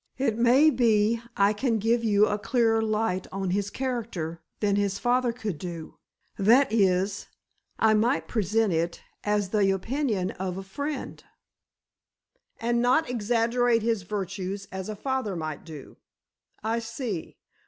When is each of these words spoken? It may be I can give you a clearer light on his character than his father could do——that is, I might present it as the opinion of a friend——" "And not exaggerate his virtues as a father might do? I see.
It 0.17 0.35
may 0.35 0.71
be 0.71 1.21
I 1.37 1.53
can 1.53 1.77
give 1.77 2.03
you 2.03 2.25
a 2.25 2.39
clearer 2.39 2.81
light 2.81 3.27
on 3.31 3.51
his 3.51 3.69
character 3.69 4.41
than 4.59 4.75
his 4.75 4.97
father 4.97 5.31
could 5.31 5.59
do——that 5.59 6.73
is, 6.73 7.27
I 7.77 7.93
might 7.93 8.27
present 8.27 8.73
it 8.73 9.03
as 9.23 9.49
the 9.49 9.69
opinion 9.69 10.31
of 10.31 10.57
a 10.57 10.63
friend——" 10.63 11.23
"And 12.59 12.81
not 12.81 13.11
exaggerate 13.11 13.83
his 13.83 14.01
virtues 14.01 14.67
as 14.71 14.89
a 14.89 14.95
father 14.95 15.35
might 15.35 15.63
do? 15.65 15.97
I 16.63 16.79
see. 16.79 17.37